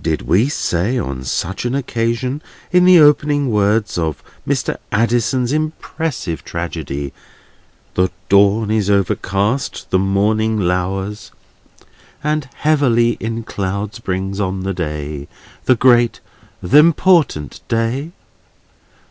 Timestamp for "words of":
3.50-4.22